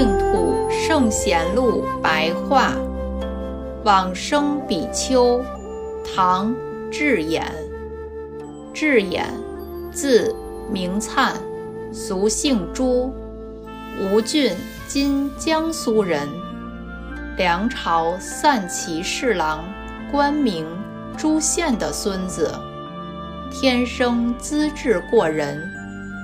[0.00, 2.72] 净土圣贤录白话，
[3.84, 5.42] 往生比丘，
[6.02, 6.54] 唐·
[6.90, 7.42] 智俨。
[8.72, 9.24] 智俨，
[9.92, 10.34] 字
[10.72, 11.34] 明灿，
[11.92, 13.12] 俗姓朱，
[14.00, 14.54] 吴郡
[14.88, 16.26] （今江苏）人。
[17.36, 19.62] 梁朝散骑侍郎
[20.10, 20.64] 官名
[21.14, 22.50] 朱宪的孙子，
[23.52, 25.70] 天生资质过人，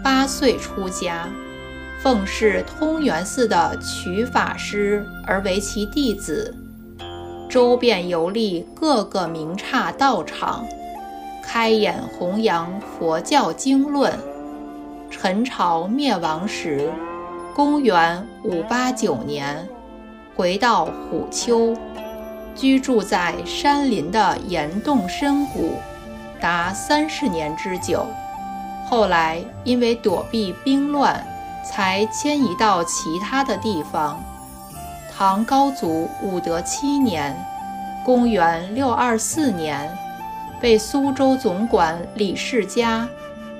[0.02, 1.28] 八岁出家。
[2.02, 6.55] 奉侍通源寺的曲法师而为其弟子，
[7.48, 10.66] 周遍游历各个名刹道场，
[11.42, 14.12] 开演弘扬佛教经论。
[15.10, 16.92] 陈朝灭亡时，
[17.55, 19.67] 公元五八九年，
[20.36, 21.74] 回到虎丘，
[22.55, 25.72] 居住在山林的岩洞深谷，
[26.41, 28.06] 达三十年之久。
[28.84, 31.27] 后来因为躲避兵乱。
[31.69, 34.22] 才迁移到其他的地方。
[35.17, 37.36] 唐高祖武德七年
[38.05, 39.91] （公元624年），
[40.61, 43.08] 被苏州总管李世家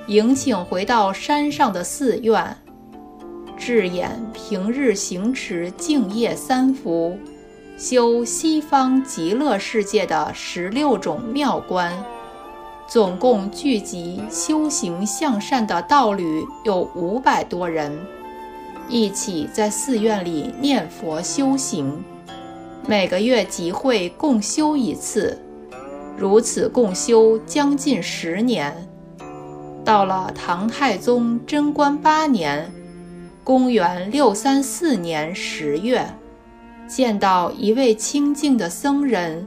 [0.07, 2.55] 迎请回到山上的寺院。
[3.57, 7.17] 智俨平日行持净业三福，
[7.77, 11.91] 修西方极乐世界的十六种妙观。
[12.87, 17.91] 总共聚集修行向善的道侣有五百多人，
[18.87, 22.01] 一起在寺院里念佛修行，
[22.87, 25.37] 每个月集会共修一次，
[26.17, 28.87] 如此共修将近十年。
[29.83, 32.71] 到了唐太宗贞观八年
[33.43, 36.07] （公元634年）十月，
[36.87, 39.45] 见到一位清净的僧人，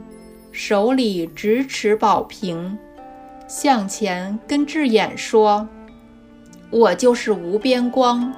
[0.51, 2.77] 手里执持宝瓶。
[3.51, 5.67] 向前跟智眼说
[6.71, 8.33] ：“我就是无边光，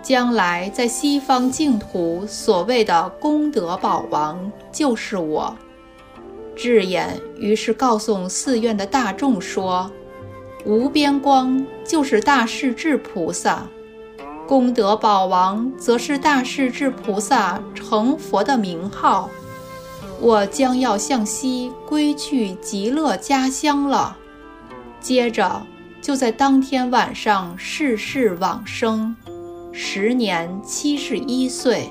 [0.00, 5.56] 将来在西方净土所谓的功德宝王就是我。”
[6.54, 9.90] 智眼于是告诉寺院的大众说
[10.64, 13.66] ：“无边光就是大势至菩萨，
[14.46, 19.28] 功德宝王则是大势至菩萨成佛的名号。
[20.20, 24.18] 我将要向西归去极乐家乡了。”
[25.04, 25.66] 接着，
[26.00, 29.14] 就在当天晚上逝世往生，
[29.70, 31.90] 时年七十一岁。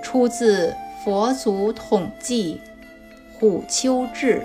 [0.00, 0.68] 出自
[1.04, 2.60] 《佛祖统记·
[3.40, 4.44] 虎丘志》。